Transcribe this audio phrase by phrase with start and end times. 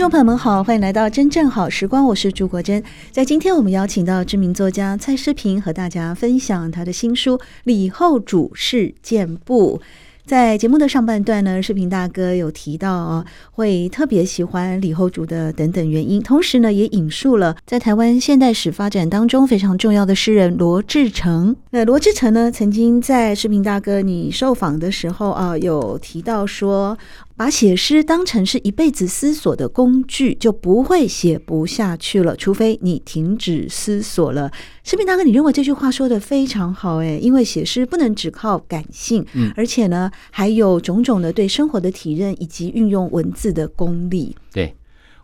[0.00, 2.82] 众朋友们好，欢迎来到真正好时光，我是朱国珍。
[3.10, 9.78] 在今天，我们邀请到知名作家蔡诗平，和大家分享他的新书《李后主事件簿》。
[10.24, 21.54] 在节目的上半段呢，视频大哥有提到啊，会特别喜欢李后主的等等原因，同时呢，也引述了在台湾现代史发展当中非常重要的诗人罗志成。
[21.70, 26.96] 那罗志成呢，曾经在视频大哥你受访的时候啊，有提到说，
[27.40, 32.36] 把写诗当成是一辈子思索的工具，就不会写不下去了。
[32.36, 34.52] 除非你停止思索了。
[34.84, 44.36] 视频大哥，你认为这句话说的非常好诶，因为写诗不能只靠感性，嗯，而且呢，还有种种的对生活的体认以及运用文字的功力。
[44.52, 44.74] 对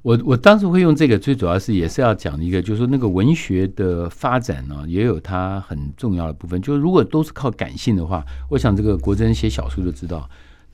[0.01, 6.63] 我，我当时会用这个，最主要是也是要讲一个，就是说那个文学的发展呢，也有它很重要的部分。
[6.63, 10.27] 就是如果都是靠感性的话，我想这个国珍写小说就知道。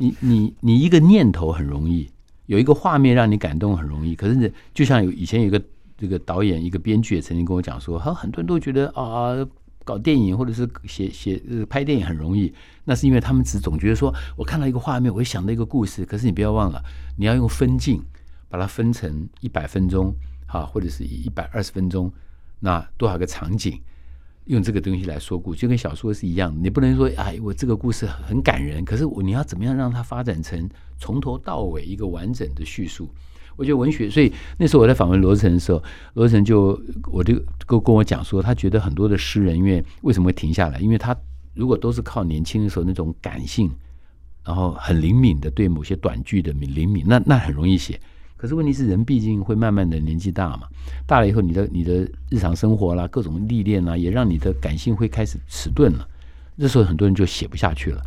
[0.02, 2.10] 你你你一个念头很容易，
[2.46, 4.16] 有一个画面让你感动很容易。
[4.16, 5.62] 可是呢，就像有以前有个
[5.96, 9.46] 这个导演，一个编剧也曾经跟我讲说，哈，很多人都觉得啊，
[9.84, 11.40] 搞电影或者是写写
[11.70, 16.04] 拍电影很容易，那是因为他们只总觉得说，我看到一个画面，我会想到一个故事。
[16.04, 16.82] 可是你不要忘了，
[17.16, 18.02] 你要用分镜
[18.48, 20.12] 把它分成一百分钟，
[20.48, 22.12] 哈，或者是一百二十分钟，
[22.58, 23.80] 那多少个场景？
[24.46, 26.54] 用这个东西来说故，就跟小说是一样。
[26.62, 33.08] 你不能说，哎，我这个故事很感人，可是我你要怎么样让它发展成从头到尾一个完整的叙述？
[33.54, 35.82] 我觉得文学，所以那时候我在访问罗成的时候，
[36.14, 36.80] 罗成就
[37.12, 37.34] 我就
[37.66, 40.78] 跟跟我讲说，他觉得很多的诗人，因为为什么会停下来？
[40.80, 41.16] 因为他
[41.54, 43.70] 如果都是靠年轻的时候那种感性，
[44.44, 48.00] 然后很灵敏的对某些短句的敏灵敏，那那很容易写。
[48.42, 50.62] 可是问题是，人毕竟会慢慢的年纪大嘛，
[51.06, 56.04] 大了以后，你的你的日常生活啦，各种历练啦，也让你的感性会开始迟钝了。
[56.58, 58.02] 这时候很多人就写不下去了。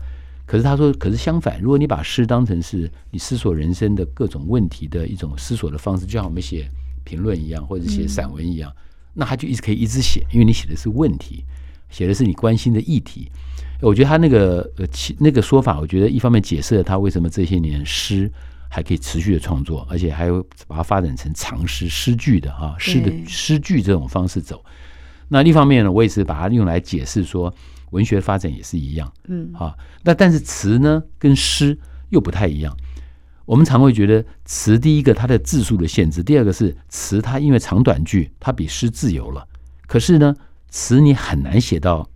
[0.45, 6.69] 可是他说，可是相反，如果你把诗当成是你思索人生的各种问题的一种思索的方式，就像我们写
[7.05, 8.69] 评论一样，或者写散文一样，
[9.13, 11.45] 那他就一直可以一直写，因为你写的是问题，
[11.89, 13.31] 写的是你关心的议题。
[13.79, 18.29] 我觉得他那个呃其那个说法，我觉得一方面解释了他为什么这些年诗。
[18.75, 24.61] 还可以持续的创作，而且还有把它发展成长诗、诗句的啊，诗的诗句这种方式走。
[25.29, 27.55] 那另一方面呢，我也是把它用来解释说，
[27.91, 29.73] 文学发展也是一样，嗯啊。
[30.03, 32.75] 那但是词呢，跟诗又不太一样。
[33.45, 39.47] 我们常会觉得词，第一个它的字数的限制，第二个是词它因为长短句，它比诗自由了。
[39.87, 40.35] 可是呢，
[40.67, 42.09] 词你很难写到。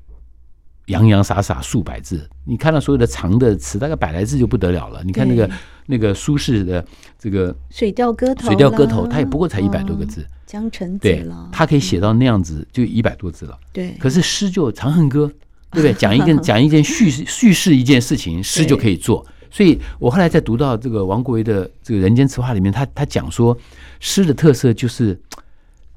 [0.90, 5.04] 洋洋洒洒数百字，你看到所有的长的词，大概百来字就不得了了。
[5.04, 5.48] 你看那个
[5.86, 6.84] 那个苏轼的
[7.20, 13.56] 这个《水调歌头》，《水调歌头》它也不过才一百多个字，江城子对，他可以写到那样子，就一百多字了。
[13.72, 15.26] 对，可是诗就《长恨歌》，
[15.72, 15.94] 对不对？
[15.94, 19.24] 讲一件 讲一件叙事叙事一件事情，诗就可以做。
[19.52, 23.56] 所以我后来在读到这个王国维的这个《人间词话》里面，他他讲说，
[24.00, 25.22] 诗的特色就是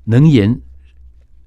[0.05, 0.61] 能言，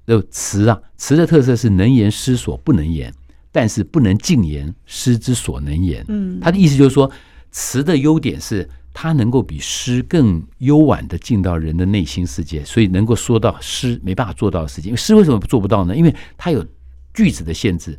[0.06, 3.14] 呃，词啊，词的特色是能言诗所不能言。
[3.56, 6.04] 但是不能尽言诗之所能言。
[6.08, 7.10] 嗯，他的意思就是说，
[7.50, 14.90] 词的优点是它能够比诗更幽婉的进到人的内心世界，所以能够说到诗没办法做到的事情。
[14.90, 15.96] 因为诗为什么做不到呢？
[15.96, 16.62] 因为它有
[17.14, 17.98] 句子的限制，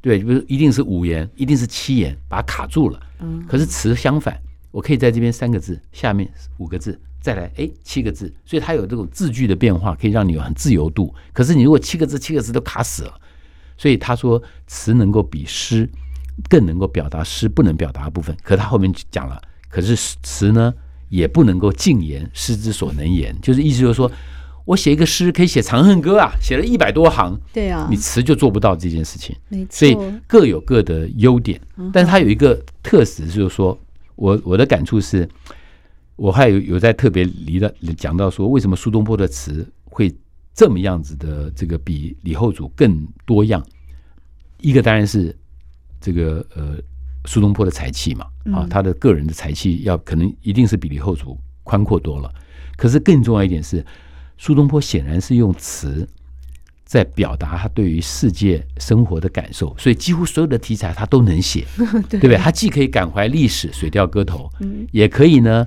[0.00, 3.00] 对，比如一定是五言，一定是七言，把它卡住了。
[3.20, 4.36] 嗯，可是词相反，
[4.72, 11.14] 我可以在这边三个字，下面五个字，再来哎七个字，所以它有这种字句的变化，可以让你有很自由度。
[11.32, 13.20] 可是你如果七个字七个字都卡死了。
[13.78, 15.88] 所以他说，词能够比诗
[16.48, 18.36] 更能够表达诗不能表达的部分。
[18.42, 20.72] 可是他后面讲了，可是词呢
[21.08, 24.10] 也不能够尽言诗之所能言，就是意思就是说，
[24.64, 29.36] 我写一个诗可以写《长恨歌》啊，写了一百多行，对啊，你词就做不到这件事情。
[29.48, 29.96] 没错，所以
[30.26, 31.60] 各有各的优点，
[31.92, 33.78] 但是他有一个特质，就是说
[34.14, 35.28] 我我的感触是，
[36.16, 40.14] 我还有有在特别离的讲到说，为什么苏东坡的词会。
[40.56, 43.62] 这么样子的这个比李后主更多样，
[44.62, 45.36] 一个当然是
[46.00, 46.78] 这个呃
[47.26, 52.34] 苏东坡的才气嘛，啊，他的个人的才气要可能一定是比李后主宽阔多了。
[52.74, 53.84] 可是更重要一点是，
[54.38, 56.08] 苏东坡显然是用词
[56.86, 61.66] 在表达他对于世界生活的感受，所以几乎所有的题材他都能写，
[62.08, 62.36] 对，不对？
[62.38, 65.66] 他既可以感怀历史《水调歌头》，嗯，也可以呢。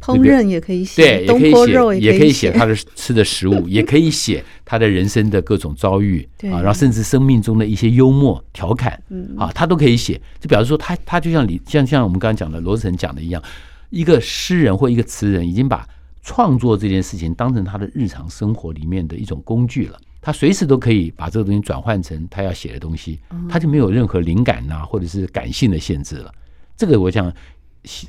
[0.00, 9.02] 烹饪也可以写，对，也可以写，也可以写他的吃的食物， 也可以写他的人生的各种遭遇啊，然后甚至生命中的一些幽默调侃，
[9.36, 10.20] 啊，他都可以写。
[10.40, 13.42] 就表示说他，他他就像你像像我们刚刚讲的罗志成讲的一样，
[13.90, 15.86] 一个诗人或一个词人已经把
[16.22, 23.18] 创作这件事情当成他的日常生活里面的一种工具了，他随时都可以把这个东西转换成他要写的东西，
[23.48, 26.32] 他就没有任何灵感呐或者是感性的限制了。
[26.76, 27.32] 这个我想。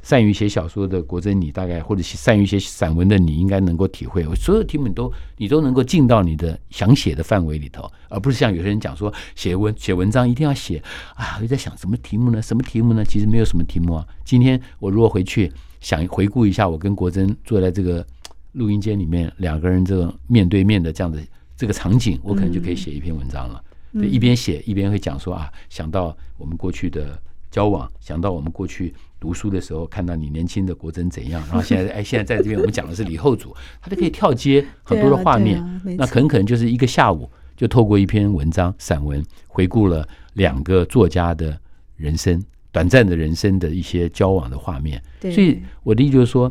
[0.04, 4.24] 善于写小说的国珍，你大概或者善于写散文的你，应该能够体会。
[4.36, 10.84] 所有题目你都你都能够进到你的想写的范围里头，而不是像有些人讲说写文写文章一定要写
[11.16, 12.42] 啊，我在想什么题目呢？
[12.42, 13.06] 什么题目呢？
[13.06, 14.06] 其实没有什么题目啊。
[14.26, 18.06] 今天我如果回去想回顾一下，我跟国珍坐在这个
[18.52, 21.20] 录音间里面，两个人这个面对面的这样的
[21.56, 23.64] 这个场景，我可能就可以写一篇文章了。
[23.94, 28.94] 嗯、一边写一边会讲说啊，想到我们过去的交往，想到我们过去。
[29.22, 35.62] 读书的时候看到你年轻的国珍怎样，然后现在哎，现在在这边我们讲的是李后主，他就可以跳接很多的画面，
[35.98, 41.60] 那很可能就是一个下午就透过一篇文章散文回顾了两个作家的
[41.98, 42.42] 人生，
[42.72, 45.04] 短暂的人生的一些交往的画面。
[45.20, 46.50] 所以我的意思就是说，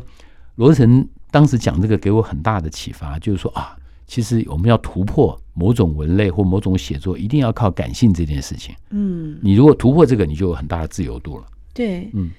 [0.53, 3.75] 罗智成当时讲这个给我很大的启发，就是说啊，
[4.09, 8.73] 其实我们要突破某种文类或某种写作，一定要靠感性这件事情。
[8.89, 11.45] 嗯，你如果突破这个，你就有很大的自由度了。
[11.75, 12.31] 对，嗯。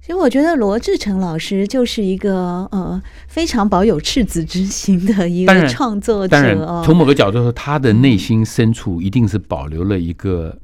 [0.00, 6.28] 其实我觉得罗志成老师就是一个呃非常保有赤子之心的一个创作者。
[6.28, 10.58] 当然，从某个角度说，他的内心深处一定是保留了一个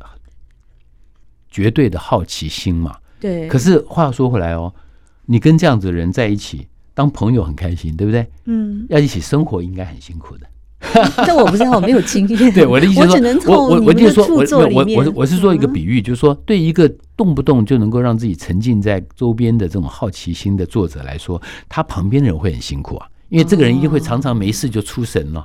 [1.50, 2.96] 绝对的好奇心嘛。
[3.20, 3.46] 对。
[3.48, 4.72] 可是话说回来哦，
[5.26, 8.26] 你跟这样子的人在一起当朋友很开心，对不对？
[8.46, 8.86] 嗯。
[8.88, 10.46] 要一起生活应该很辛苦的。
[11.26, 12.52] 但我不知道，我没有经验。
[12.52, 25.44] 对我的意思是说，我我我就说，我我我我是说一个比喻，就是说，对一个动不动就能够让自己沉浸在周边的这种好奇心的作者来说，他旁边的人会很辛苦啊，因为这个人一定会常常没事就出神了，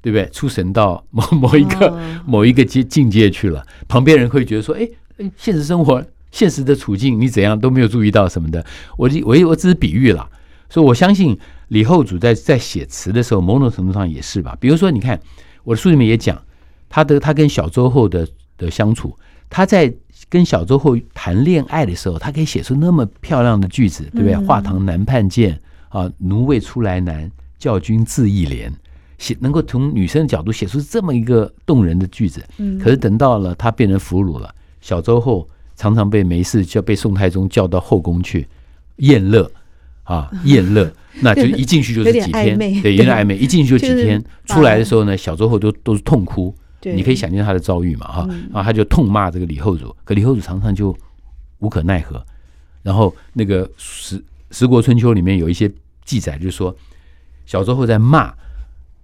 [0.00, 0.28] 对不对？
[0.30, 4.88] 出神到某某一个 某一个境境界去了，旁边人会觉得说，哎
[5.18, 8.64] 哎，现实生活现实的处境你怎样都没有注意到什么的，
[8.96, 10.28] 我我我只是比喻了，
[10.68, 11.38] 所以我相信。
[11.68, 14.56] 李后主在在写词的时候，某种程度上也是吧。
[14.60, 15.18] 比如说，你看
[15.62, 16.40] 我的书里面也讲
[16.88, 19.16] 他的他跟小周后的的相处，
[19.48, 19.92] 他在
[20.28, 24.34] 跟小周后谈恋爱的时候，他可以写出那么漂亮的句子，对不对？
[24.34, 25.58] 嗯、画堂南畔见
[25.88, 28.70] 啊，奴未出来难，教君自忆怜，
[29.18, 32.44] 写能够从女生的角度写出这么一个动人的句子。
[32.58, 38.46] 嗯，可是等到了他变成俘虏了，小周后常常被没事就被宋太宗叫到后宫去
[38.96, 39.50] 宴乐
[40.02, 40.92] 啊，宴乐。
[41.20, 43.36] 那就一进去就是几天，对，有点暧昧。
[43.36, 46.54] 一进去就几天，出来的时候呢，小周后都都是痛哭。
[46.82, 48.28] 你可以想象他的遭遇嘛，哈。
[48.52, 50.94] 然后他就痛骂这个李后主，可李后主常常就
[51.60, 52.22] 无可奈何。
[52.82, 55.70] 然后那个《十十国春秋》里面有一些
[56.04, 56.76] 记载，就是说
[57.46, 58.34] 小周后在骂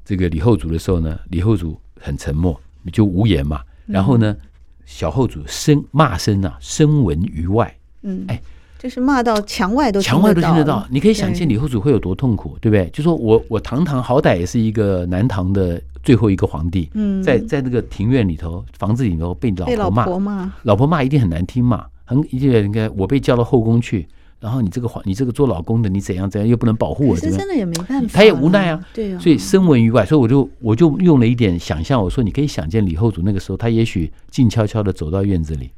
[0.04, 2.60] 这个李后主的时候呢，李后主很沉默，
[2.92, 3.62] 就无言嘛。
[3.86, 4.36] 然后呢，
[4.84, 7.74] 小后主声骂声啊，声闻于外。
[8.02, 8.40] 嗯，哎。
[8.80, 12.88] 就是骂到墙外都墙外都听得到，你可以想见李后主会有多痛苦，对不对？
[12.88, 16.88] 就说我我堂堂好歹也是一个南唐的最后一个皇帝，
[17.22, 24.08] 在在那个庭院里头、房子里头被老婆骂，老婆骂一定很难听嘛，很一定应该我被叫到后宫去，
[24.40, 35.68] 然后你这个皇你这个做老公的你怎样怎样又不能保护我，真的也没办法，他也无奈啊，对啊，所以声闻于外，所以我就我就用了一点想象，我说你可以想见李后主那个时候，他也许静悄悄的走到院子里，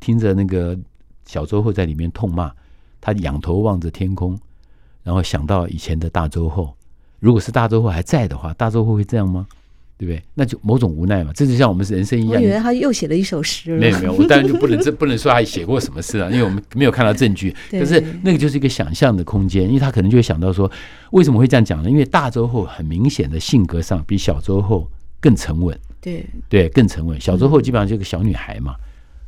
[0.00, 0.78] 听着那个。
[1.26, 2.50] 小周后在里面痛骂，
[3.00, 4.38] 他仰头望着天空，
[5.02, 6.74] 然后想到以前的大周后，
[7.20, 9.46] 如果是大周后还在的话，大周后会这样吗？
[9.98, 10.22] 对不对？
[10.34, 11.32] 那就某种无奈嘛。
[11.34, 12.34] 这就像我们人生一样。
[12.34, 13.78] 我以为他又写了一首诗了。
[13.78, 17.56] 没有没有，我当然就不能这不能说他写过什么诗啊， 因为我们没有看到证据。
[17.70, 20.70] 可是那个就是一个想象的空间，因为他可能就会想到说，
[21.12, 21.88] 为什么会这样讲呢？
[21.88, 24.86] 因为大周后很明显的性格上比小周后
[25.18, 25.74] 更沉稳。
[25.98, 27.18] 对对，更沉稳。
[27.18, 28.76] 小周后基本上就是个小女孩嘛。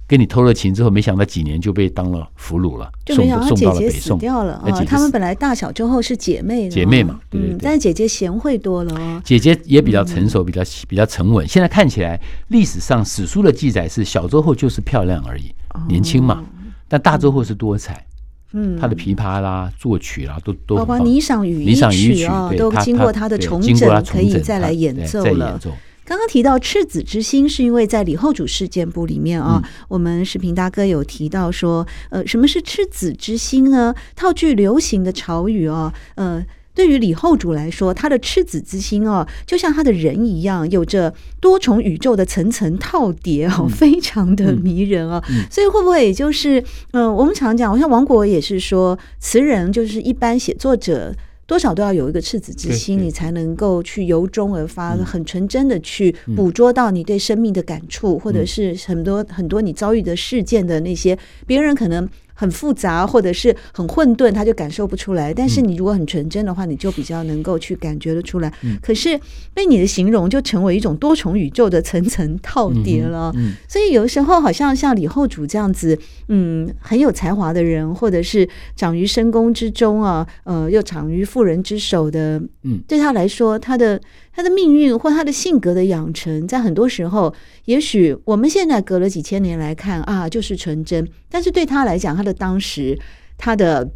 [0.09, 4.85] 跟你偷了情之后，没想到几年就被当了俘虏了，就没想到姐姐死掉了啊！
[4.87, 7.59] 他们本来大小周后是姐妹，姐妹嘛，对对对。
[7.61, 11.47] 但是姐姐贤惠多了哦，姐姐也比较成熟，比较比较沉稳。
[11.47, 15.55] 现在看起来，历史上史书的记载是小周后就是漂亮而已，
[15.87, 16.43] 年轻嘛。
[16.89, 18.07] 但大周后是多彩，
[18.53, 25.61] 嗯，他的琵琶啦、作曲啦，都都包括霓裳羽衣曲啊，都经过他的重整，可以再来演奏了。
[26.09, 33.95] 刚刚提到赤子之心，是因为在李后主事件簿里面啊，嗯、我们视频大哥有提到说，呃，什么是赤子之心呢？
[34.17, 45.23] 套句流行的潮语哦，呃，对于李后主来说，他的赤子之心哦，就像他的人一样，有着多重宇宙的层层套叠哦，非常的迷人哦。
[45.29, 46.59] 嗯嗯、所以会不会也就是，
[46.93, 51.15] 嗯、呃，我们常讲，好像王国也是说，词人就是一般写作者。
[51.49, 62.09] 多少都要有一个赤子之心，你才能够去由衷而发，很纯真的去捕捉到你对生命的感触，或者是很多很多你遭遇的事件的那些别人可能。
[62.39, 65.35] 很复杂，或者是很混沌，他就感受不出来。
[65.35, 68.53] 但是你如果很纯真的话，你就比较能够去感觉得出来。
[68.63, 69.19] 嗯、可是
[69.53, 73.33] 被你的形容，就成为一种多重宇宙的层层套叠了。
[73.35, 84.01] 嗯嗯、所以有的时候，好像像李后主这样子，嗯，很有才华的人，或者是长于深宫之中啊，呃，又长于妇人之手的，嗯，对他来说，他的。
[84.39, 91.05] 他的命运或他的性格的养成，在很多时候，也许我们现在隔了几千年来看啊，就是纯真。
[91.29, 92.97] 但是对他来讲，他的当时
[93.37, 93.91] 他的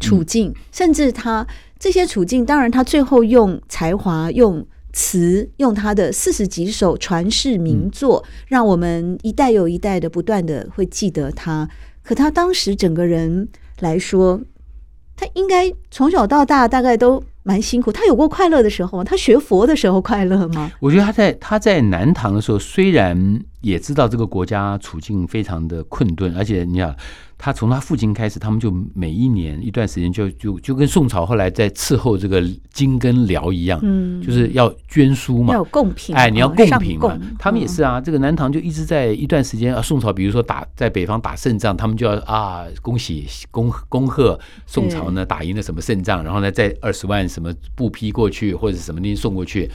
[0.00, 1.46] 处境，嗯、甚至他
[1.78, 11.70] 这些处境，当然他最后用才华、用词、用他的四十几首传世名作，嗯、让我们一代又一代的不断的会记得他。
[12.02, 13.48] 可他当时整个人
[13.78, 14.40] 来说，
[15.34, 17.22] 应该从小到大大概都。
[17.46, 19.04] 蛮辛苦，他有过快乐的时候吗？
[19.04, 20.72] 他学佛的时候快乐吗？
[20.80, 26.96] 我觉得他在他在南唐的时候，虽然也知道这个国家处境非常的困顿，而且你想。
[27.36, 37.18] 他从他父亲开始，他们就每一年一段时间就就就跟宋朝后来在伺候这个金跟辽一样，嗯，就是要捐书嘛，要贡品，哎，你要贡品嘛。
[37.38, 49.68] 他们也是啊，这个南唐就一直在一段时间啊，宋朝比如说打在北方打胜仗，他们就要啊恭喜恭恭贺宋朝呢打赢了什么胜仗，然后呢再二十万什么布匹过去或者什么东西送过去。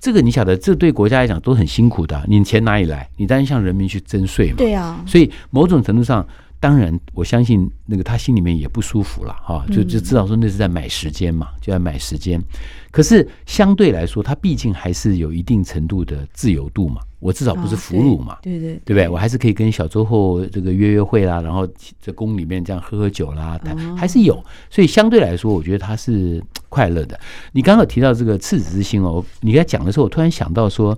[0.00, 2.22] 这个你晓得，这对国家来讲都很辛苦的。
[2.28, 3.08] 你钱哪里来？
[3.16, 4.56] 你当然向人民去征税嘛。
[4.58, 6.26] 对啊，所以某种程度上。
[6.60, 12.42] 当然，我相信那个他心里面也不舒服了哈，就就知道说那是在买时间嘛，就在买时间。
[12.90, 17.00] 可是相对来说，他毕竟还是有一定程度的自由度嘛。
[17.20, 19.08] 我至少不是俘虏嘛，对对对不对？
[19.08, 21.66] 我还是可以跟小周后这个约约会啦，然后
[22.00, 23.60] 在宫里面这样喝喝酒啦，
[23.96, 24.42] 还是有。
[24.70, 27.18] 所以相对来说，我觉得他是快乐的。
[27.52, 30.96] 你刚刚有提到这个赤子之心哦，你在讲的时候，我突然想到说。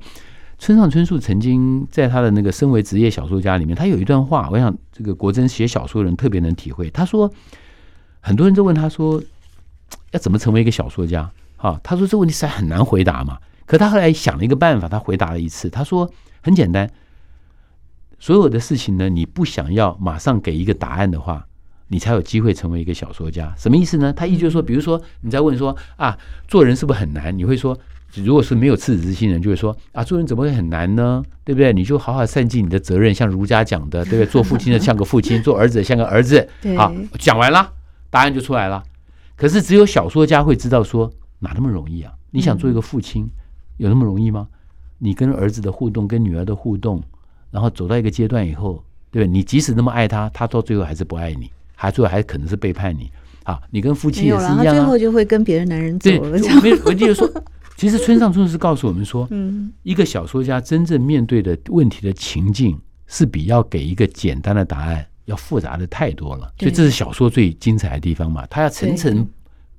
[0.61, 6.91] 村上春树曾经在他的那个身为职业小说家里面，他有一段话，我想这个国珍写小说的人特别能体会。
[6.91, 7.33] 他说，
[8.21, 9.23] 很多人都问他说，
[10.11, 11.33] 要怎么成为一个小说家？
[11.57, 13.39] 哈，他说这问题实在很难回答嘛。
[13.65, 15.71] 可他后来想了一个办法，他回答了一次。
[15.71, 16.13] 他说
[16.43, 16.91] 很简单，
[18.19, 21.47] 所有的事情呢，你不想要马上给一个答案的话，
[21.89, 23.55] 你才有机会成为一个小说家。
[23.57, 24.13] 什么意思呢？
[24.13, 27.35] 他意思就是说，比如说你在问说啊，做人是不是很难？
[27.39, 27.79] 你会说。
[28.17, 31.23] 如果是没有赤子之心的人，就会说啊，做人怎么会很难呢？
[31.45, 31.73] 对不对？
[31.73, 34.27] 你就好好善尽你的责任，像儒家讲的，对不对？
[34.27, 36.49] 做父亲的像个父亲， 做儿子的像个儿子。
[36.77, 37.73] 好，讲完了，
[38.11, 38.83] 答案就出来了。
[39.37, 42.13] 可是只有小说家会知道说，哪那么容易啊？
[42.31, 43.29] 你想做一个父亲，
[43.77, 44.49] 有那么容易吗？
[44.99, 47.03] 你跟儿子的互动，跟女儿的互动，
[47.51, 49.33] 然后走到一个阶段以后，对不对？
[49.33, 53.11] 你即使那么爱他，他到最后还是不爱你，还最后还可能是背叛你。
[53.45, 56.39] 啊，你跟夫妻也是一样啊，最后就会跟别的男人走了。
[56.63, 57.31] 没有，我就是说。
[57.81, 66.53] 其实村上春树是告诉我们说，嗯一个小说家真正面对的问题的情境，是比要给一个简单的答案要复杂的太多了。
[66.59, 69.27] 所以这是小说最精彩的地方嘛，他要层层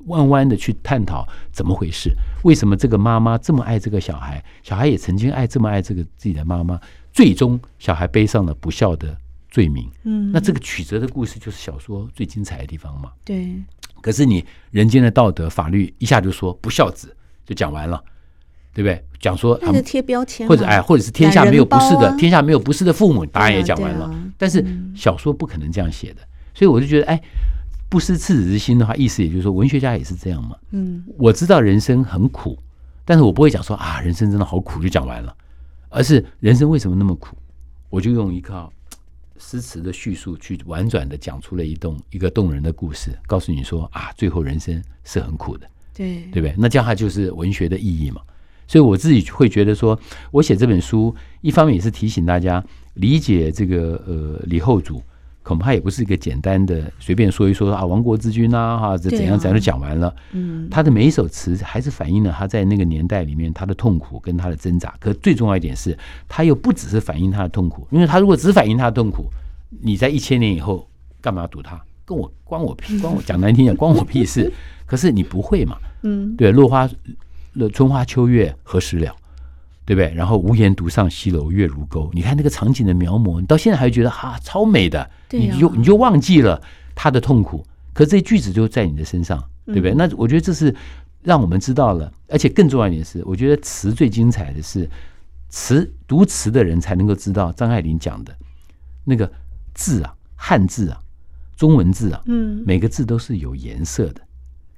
[0.07, 2.09] 弯弯的去探讨怎么回事，
[2.43, 6.81] 为什么这个妈妈这么爱这个小孩，小孩也曾经爱这么爱这个自己的妈妈，
[7.13, 9.15] 最终小孩背上了不孝的
[9.51, 9.87] 罪名。
[10.05, 13.11] 嗯，那这个曲折的故事就是小说最精彩的地方嘛。
[13.23, 13.61] 对。
[14.01, 17.15] 可是你人间的道德法律一下就说不孝子。
[17.51, 18.01] 就讲完了，
[18.73, 19.03] 对不对？
[19.19, 24.09] 讲说他们贴标签，或者哎，或者是天下没有不是的，天下没有不是的父母，答案也讲完了。
[24.37, 24.65] 但是
[24.95, 26.21] 小说不可能这样写的，
[26.53, 27.21] 所以我就觉得，哎，
[27.89, 30.55] 不失赤子之心的话，意思也就是说，文学家也是这样嘛。
[30.71, 32.57] 嗯，我知道人生很苦，
[33.03, 35.35] 但是我不会讲说啊，人生真的好苦就讲完了，
[35.89, 37.35] 而是人生为什么那么苦，
[37.89, 38.67] 我就用一个
[39.37, 45.67] 诗词的叙述去婉转的讲出了一动一个动人的故事，告诉你说啊，最后人生是很苦的。
[45.93, 46.55] 对，对不对？
[46.57, 48.21] 那这样它就是文学的意义嘛。
[48.67, 49.99] 所以我自己会觉得说，
[50.31, 55.03] 我写这本书，一方面也是提醒大家理解这个呃李后主，
[55.43, 60.15] 恐怕也不是一个简单的随便说一说啊，亡国之君啊，哈，这怎样怎样就讲完了。
[60.31, 64.95] 嗯，他的每一首词还是反映了他在那个年代里面他的痛苦跟他的挣扎。
[65.01, 65.97] 可最重要一点是，
[66.29, 69.25] 他又不只是反映他的痛苦，因为他如果只反映他的痛苦，
[69.81, 70.87] 你在一千年以后
[71.19, 71.81] 干嘛要读他？
[72.11, 74.51] 跟我关我屁，关我讲难听点，关我屁事。
[74.85, 75.77] 可是你不会嘛？
[76.01, 76.89] 嗯，对，落花，
[77.73, 79.15] 春花秋月何时了？
[79.85, 80.13] 对不对？
[80.13, 82.11] 然后无言独上西楼月如钩。
[82.13, 86.61] 你看那个场景的描摹，你到现在还觉得哈超美的，你就你就忘记了
[86.93, 87.65] 他的痛苦。
[87.93, 89.93] 可是这句子就在你的身上，对不对？
[89.93, 90.75] 那我觉得这是
[91.23, 94.89] 让我们知道了，而且更重要一点是，我觉得词最精彩的是
[95.47, 98.35] 词，读词的人才能够知道张爱玲讲的
[99.05, 99.31] 那个
[99.73, 100.99] 字啊，汉字啊，
[101.61, 104.21] 中文字啊，嗯，每个字都是有颜色的，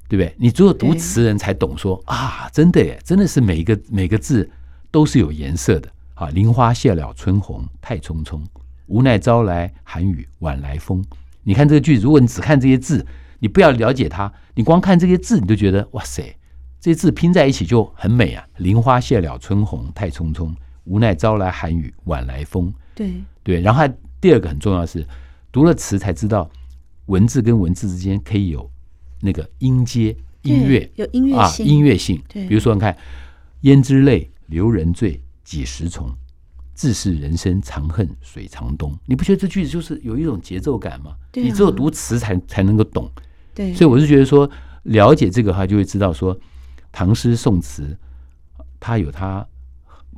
[0.09, 0.35] 对不对？
[0.37, 4.51] 你只有读词人才懂说啊，真的耶，真的是每一个每个字
[4.91, 6.27] 都是有颜色的啊。
[6.31, 8.41] 林花谢了春红太匆匆，
[8.87, 11.01] 无奈朝来寒雨晚来风。
[11.43, 13.05] 你看这个句子，如果你只看这些字，
[13.39, 16.35] 你不要了解它，你光看这些字，你就觉得哇塞，
[16.81, 18.45] 这些字拼在一起就很美啊！
[18.57, 22.73] 林花谢了春红太匆匆，无奈朝来寒雨晚来风。
[22.93, 23.87] 对对，然后
[24.19, 25.07] 第二个很重要的是，
[25.49, 26.49] 读了词才知道
[27.07, 28.69] 文字跟文字之间可以有
[29.21, 32.21] 那个音阶、音乐，有音乐音乐性。
[32.27, 32.97] 对，比如说你看，
[33.61, 36.13] 胭脂泪，留人醉，几时重？
[36.75, 41.15] 自是人生长恨水长东，你不觉得这句子就是有一种节奏感吗？
[41.33, 43.07] 你只有读词才才能够懂。
[43.53, 44.49] 对，所以我是觉得说，
[44.81, 46.35] 了解这个话，就会知道说，
[46.91, 47.95] 唐诗宋词，
[48.79, 49.47] 它有它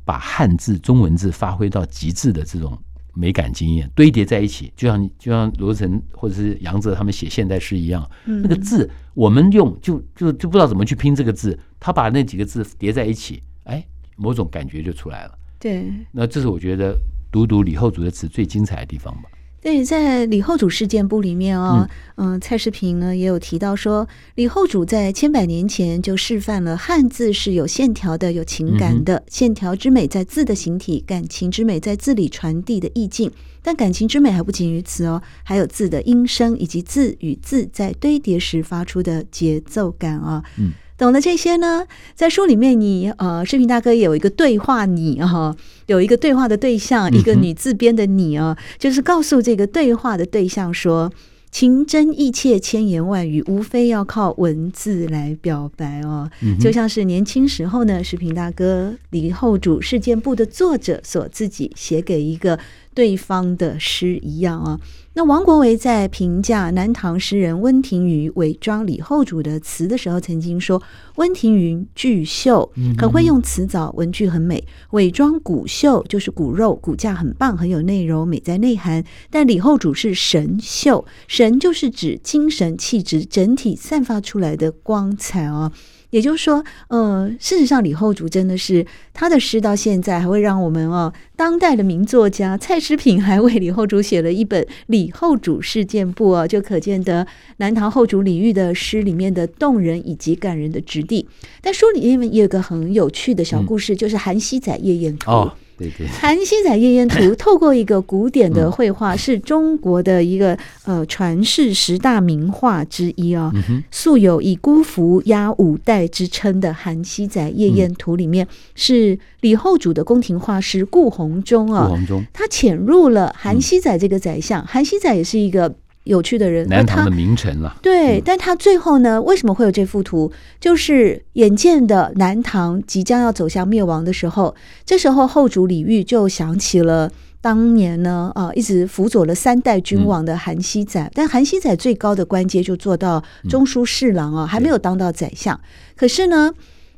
[0.06, 2.76] 把汉字、中文字发挥到极致的这种
[3.16, 13.82] 美感经验堆叠在一起，就像就像罗成或者是杨泽他们写现代诗一样，嗯、那个字我们用就就就不知道怎么去拼这个字，他把那几个字叠在一起，哎，
[14.16, 15.38] 某种感觉就出来了。
[15.58, 16.94] 对，那这是我觉得
[17.32, 19.30] 读读李后主的词最精彩的地方吧。
[19.60, 33.30] 对，在李后主事件簿里面哦，嗯、呃，蔡世平呢也有提到说，李后主在千百年前就示范了汉字是有线条的、有情感的，线条之美在字的形体，感情之美在字里传递的意境。
[33.60, 40.44] 但感情之美还不仅于此哦，还有字的音声以及字与字在堆叠时发出的节奏感啊。
[40.58, 40.72] 嗯。
[40.98, 45.54] 懂了这些呢，在书里面你呃，视频大哥也有一个对话你哈，
[45.86, 51.12] 有一个对话的对象，一个女字边的你啊，就是告诉这个对话的对象说，
[51.50, 56.30] 情真意切，千言万语，无非要靠文字来表白哦。
[56.58, 62.58] 就像是年轻时候呢，视频大哥李后主事件簿的作者所自己写给一个
[62.94, 64.80] 对方的诗一样啊。
[65.16, 70.82] 那王国维在评价南唐诗人温庭筠伪装李后主的词的时候，曾经说
[71.16, 79.02] ：“温庭筠巨秀，很会用词藻，文句很美；伪装骨秀，就是骨肉骨架很棒，很有内容，美在内涵。
[79.30, 85.72] 但李后主是神秀，神就是指精神气质整体散发出来的光彩哦。”
[86.10, 101.26] 也就是说，呃，事实上，李后主真的是他的诗到现在还会让我们哦，当代的名作家蔡诗平还为李后主写了一本《李后主事件簿》哦，就可见得南唐后主李煜的诗里面的动人以及感人的质地。
[101.60, 105.52] 但书里面也有个很有趣的小故事，嗯、就是《韩熙载夜宴图》哦。
[105.78, 113.82] 对对，韩熙载夜宴图 透过一个古典的绘画，是中国的一个呃传世十大名画之一啊、哦。
[113.90, 121.88] 素有以孤坟压五代之称的韩熙载夜宴图里面，是李后主的宫廷画师顾闳中啊。
[121.88, 125.74] 顾闳中，他潜入了韩熙载这个宰相，韩熙载也是一个。
[126.06, 127.76] 有趣的人，南唐的名臣了。
[127.82, 129.20] 对，嗯、但他最后呢？
[129.20, 130.32] 为什么会有这幅图？
[130.60, 141.04] 就是眼见的南唐即将要走向灭亡的时候，这时候后主李煜就想起了当年呢，啊，一直辅佐了三代君王的韩熙载。
[141.04, 145.60] 嗯、但韩熙载最高的官阶就做到中书侍郎啊，嗯、还没有当到宰相。
[145.96, 146.52] 可是呢，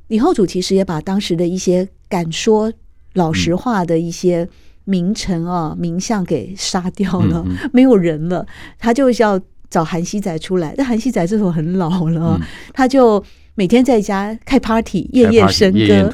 [0.08, 2.72] 李后主其实也把当时的一些敢说
[3.14, 4.48] 老实话的一些、嗯。
[4.88, 8.46] 名臣啊，名相给杀掉了，嗯嗯、没有人了，
[8.78, 10.72] 他就要找韩熙载出来。
[10.78, 13.22] 但韩熙载这时候很老了，嗯、他就
[13.58, 16.08] 每天在家开 party，夜夜笙歌。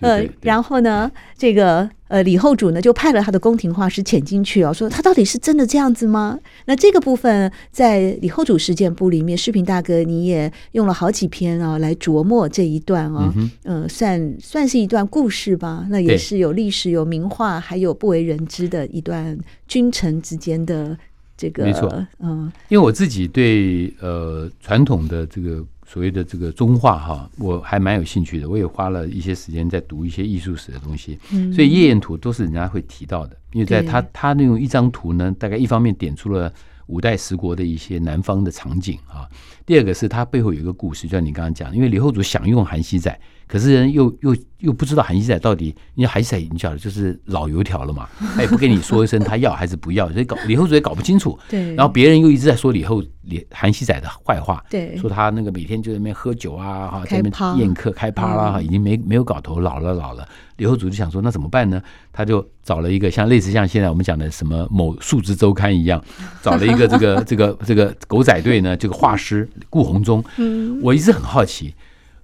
[0.00, 6.36] 呃，然后呢，这个呃李后主呢就派了他的宫廷画师潜进去哦，说他到底是真的这样子吗？
[6.64, 15.86] 那这个部分在李后主事件簿里面，视频大哥你也用了好几篇啊来琢磨这一段啊，嗯、呃，算算是一段故事吧。
[15.90, 20.98] 那也是有历史、有名画，还有不为人知的一段君臣之间的
[21.36, 25.64] 这个，没错，嗯，因为我自己对呃传统的这个。
[25.90, 31.18] 所谓的这个中画哈，我还蛮有兴趣的，我也花了一些时间在读一些艺术史的东西。
[31.32, 36.52] 嗯，所以夜宴图都是人家会提到的，因为在他他那种一张图呢，大概一方面点出了
[36.88, 39.26] 五代十国的一些南方的场景啊，
[39.64, 43.18] 第二个是他背后有一个故事，就像你刚刚讲，因为李后主想用韩熙载。
[43.48, 48.06] 可是人又又又不知道韩熙载到底，因为韩熙载你晓得就是老油条了嘛，
[48.36, 51.36] 他也不跟你说一声他要还是不要，所以搞李后主也搞不清楚。
[51.48, 51.74] 对。
[51.74, 60.28] 然后别人又一直在说李后李韩熙载的坏话，对，说他那个每天就在那边喝酒啊，哈，在那边宴客开趴啦，哈，已经没没有搞头，老了老了。
[60.56, 61.80] 李后主就想说那怎么办呢？
[62.12, 66.02] 他就找了一个像类似像现在我们讲的什么某数字周刊一样，
[66.42, 70.22] 找了一个这个这个这个狗仔队呢，这个画师顾鸿忠。
[70.36, 70.80] 嗯。
[70.82, 71.72] 我一直很好奇。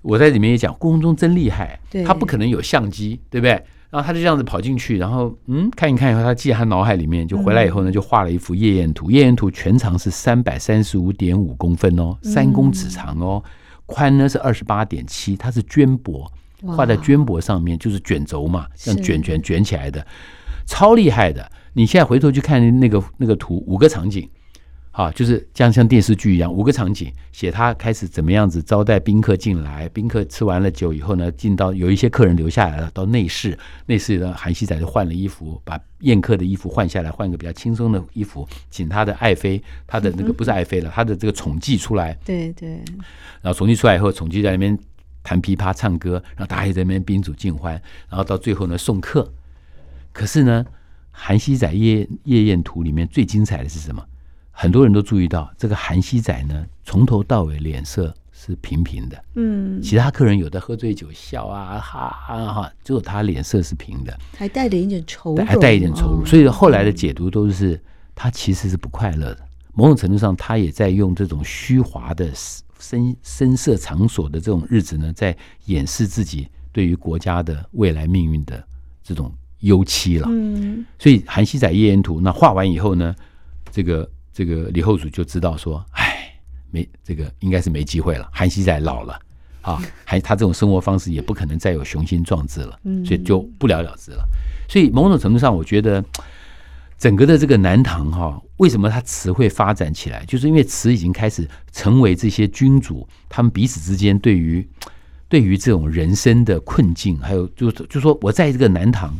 [0.04, 3.52] 我在里面也讲，故宫中真厉害，对，他不可能有相机，对不对？
[3.88, 9.10] 然后他就这样子跑进去，然后嗯，看一看以后，他记在他脑海里面，就回来以后呢，就画了一幅夜宴图。
[9.10, 13.42] 夜宴图全长是三百三十五点五公分哦，三公尺长哦，
[13.86, 16.28] 宽呢是二十八点七，它是绢帛，
[16.66, 20.06] 画在绢帛上面，就是卷轴嘛，像卷卷卷起来的，
[20.66, 21.50] 超厉害的。
[21.72, 24.28] 你现在回头去看那个那个图，五个场景。
[24.94, 42.80] 啊，就是这样，像电视剧一样，五个场景，写他开始怎么样子招待宾客进来，宾客吃完了酒以后呢，进到有一些客人留下来了，到内室，内室呢，韩熙载就换了衣服，把宴客的衣服换下来，换个比较轻松的衣服，请他的爱妃，他的那个不是爱妃了，他的这个宠妓出来，对对，
[43.42, 44.78] 然后宠妓出来以后，宠妓在那边
[45.24, 47.72] 弹琵琶唱歌，然后大家也在那边宾主尽欢，
[48.08, 49.28] 然后到最后呢送客，
[50.12, 50.64] 可是呢，
[51.10, 54.00] 韩熙载夜夜宴图里面最精彩的是什么？
[54.56, 59.24] 很多人都注意到，这个韩熙载呢，从头到尾脸色是平平的。
[59.34, 66.24] 嗯，其他客人有的喝醉酒笑啊哈哈，只有他脸色是平的，还带着一点愁容，还带一点愁容。
[66.24, 67.78] 所以后来的解读都是
[68.14, 69.44] 他其实是不快乐的。
[69.74, 72.30] 某种程度上，他也在用这种虚华的
[72.78, 78.64] 深深色场所的这种日子呢，在掩饰自己对于国家的未来命运的
[79.02, 80.28] 这种忧戚了。
[80.30, 83.12] 嗯，所以韩熙载夜宴图那画完以后呢，
[83.72, 84.08] 这个。
[84.34, 86.34] 这个李后主就知道说，哎，
[86.72, 88.28] 没这个应该是没机会了。
[88.32, 89.16] 韩熙载老了
[89.60, 94.26] 啊， 还他这种生活方式也不可能再有雄心壮志了，所以就不了了之了。
[94.68, 96.04] 所以某种程度上，我觉得
[96.98, 104.68] 整个的这个南唐哈，为什么他词会发展起来，就是因为词已经开始成为这些君主他们彼此之间对于
[105.28, 109.14] 对于这种人生的困境，还有就就说我在这个南唐，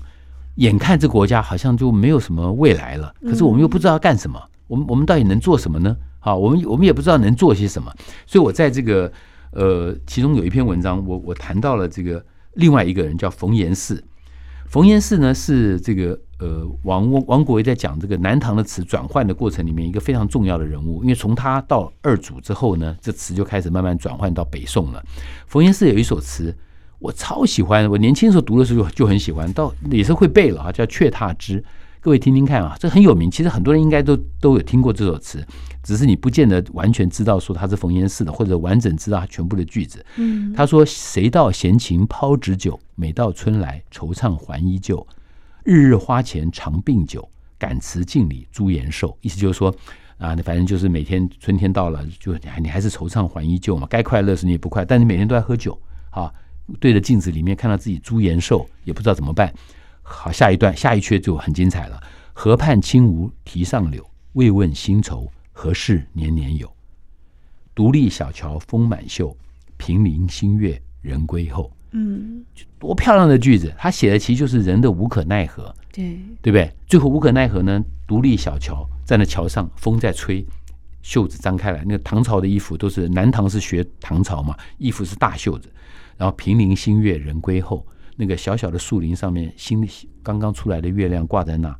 [0.57, 4.43] 眼看这国家好像就没有什么未来了，可是我们又不知道要干什么。
[4.67, 5.97] 我们我们到底能做什么呢？
[6.21, 7.93] 好，我们我们也不知道能做些什么，
[8.27, 9.13] 所以我在这个
[9.53, 12.25] 呃，其中有一篇文章，我我谈到了这个
[12.55, 14.03] 另外一个人叫冯延巳。
[14.67, 25.05] 冯延巳呢是这个呃王王国维在讲这个南唐的词转换的过程里面一个非常重要的人物，因为从他到二祖之后呢，这词就开始慢慢转换到北宋了。
[25.47, 26.57] 冯延巳有一首词，
[26.99, 31.61] 我超喜欢，我年轻的时候读的时候就就很喜欢，到也是会背了啊，叫《雀踏枝》。
[32.05, 33.31] 各位听听看啊，这很有名。
[33.31, 35.43] 其实很多人应该都都有听过这首词，
[35.83, 40.05] 只是你不见得完全知道说它是冯延巳的，或者完整知道它全部的句子。
[40.17, 45.07] 嗯，他说：“谁道闲情抛掷酒，每到春来惆怅还依旧。
[45.65, 47.27] 日日花前常病酒，
[47.59, 49.75] 感辞镜里朱颜瘦。”意思就是说
[50.19, 53.87] 啊，反正就是每天春天到了，就你还是惆怅还依旧嘛。
[53.89, 56.31] 该快乐时你也不快，但你每天都在喝酒啊，
[56.79, 59.51] 对着镜子里面看到自己朱颜瘦，也不知道怎么办。
[60.07, 62.01] 好，下一段下一阙就很精彩了。
[62.35, 66.71] 河畔轻无堤上柳，为问新愁何事年年有。
[67.75, 69.35] 独立小桥风满袖，
[69.79, 71.73] 平林新月人归后。
[71.93, 72.45] 嗯，
[72.79, 73.73] 多漂亮的句子！
[73.79, 76.71] 他写的其实就是人的无可奈何，对对不对？
[76.87, 77.83] 最后无可奈何呢？
[78.07, 80.45] 独立小桥，站在桥上，风在吹，
[81.03, 81.83] 袖子张开来。
[81.85, 85.73] 那个唐朝的衣服都是南唐是学唐朝嘛，衣服是大袖子。
[86.17, 87.87] 然后平林新月人归后。
[88.17, 89.87] 那个小小的树林上面，新
[90.23, 91.77] 刚刚出来的月亮挂在那，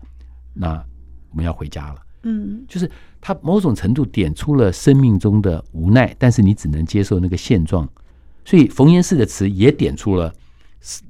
[0.53, 0.85] 那
[1.31, 1.97] 我们要回家了。
[2.23, 7.89] 嗯，就是他某种程度点出了生命中的无奈，但是你只能接受那个现状。
[8.45, 10.33] 所以冯延巳的词也点出了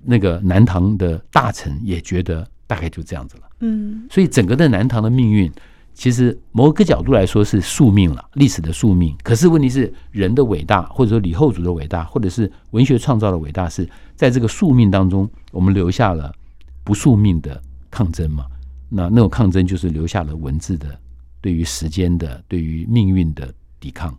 [0.02, 3.42] 那个南唐的大臣也觉得大概就这样子了。
[3.60, 5.52] 嗯，所以整个的南唐的命运。
[5.94, 9.16] 其实某个角度来说是宿命了，历史的宿命。
[9.22, 16.34] 可是问题是，人的伟大，或者说李后主的伟大，或者是文学创造的伟大，是在这个宿命当中，我们留下了
[16.82, 18.44] 不宿命的抗争嘛？
[18.88, 20.98] 那那种抗争就是留下了文字的
[21.40, 24.14] 对于时间的、对于命运的抵抗。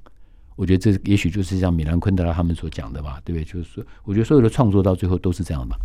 [0.55, 3.43] 我觉得这也许就是像米兰昆德拉他们所讲的吧，对不对？
[3.43, 5.75] 就是说，我觉得所有的创作到最后都是这样吧。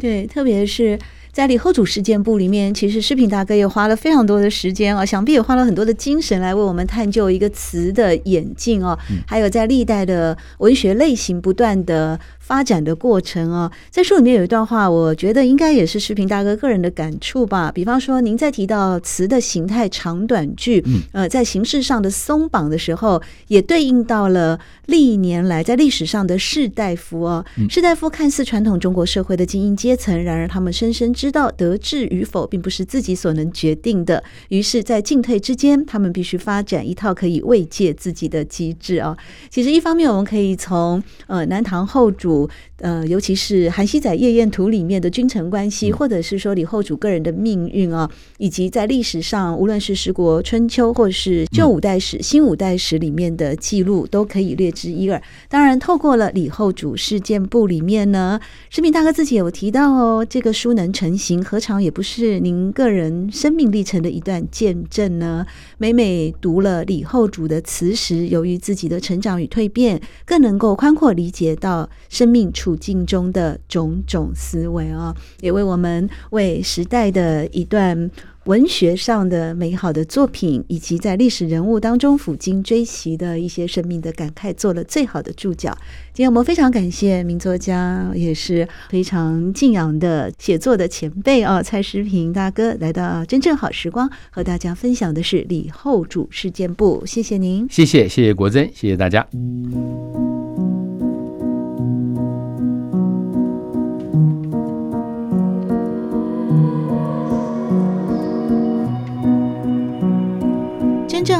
[0.00, 0.98] 对，特别是
[1.32, 17.72] 在李后主事件簿里面，其实诗品大哥也花了非常多的时间啊，想必也花了很多的精神来为我们探究一个词的演进哦，还有在历代的文学类型不断的发展的过程哦，在书里面有一段话，我觉得应该也是视频大哥个人的感触吧。
[17.74, 27.42] 比方说，您在提到词的形态长短句，呃，在形式上的松绑的时候，也对应到了历年来在历史上的士大夫哦。
[27.70, 34.22] 士大夫看似传统中国社会的精英阶层，然而他们深深知道得志与否并不是自己所能决定的。
[34.48, 39.16] 于是，在进退之间，他们必须发展一套可以慰藉自己的机制哦。
[39.48, 42.33] 其实，一方面我们可以从呃南唐后主。
[42.34, 55.22] 录，呃，尤其是《韩熙载夜宴图》里面的君臣关系，或者是说李后主个人的命运啊，以及在历史上，无论是十国春秋，或是旧五代史、新五代史里面的记录，都可以略知一二。
[55.48, 65.46] 当然，透过了李后主事件簿里面呢，诗铭大哥自己有提到哦，这个书能成型，何尝也不是您个人生命历程的一段见证呢？
[65.78, 78.10] 每每读了李后主的词时，由于自己的成长与蜕变，更能够宽阔理解到生生命处境中的种种思维啊，也为我们为时代的一段
[78.44, 85.76] 文学上的美好的作品，以及在历史人物当中抚今追昔的一些生命的感慨，做了最好的注脚。
[86.14, 97.04] 今天我们非常感谢名作家，也是非常敬仰的写作的前辈啊，蔡诗平大哥来到真正好时光，和大家分享的是李后主事件簿。
[97.04, 99.28] 谢谢您，谢谢谢谢国珍，谢谢大家。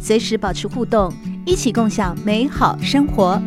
[0.00, 1.12] 随时保持互动，
[1.44, 3.40] 一起共享美好生活。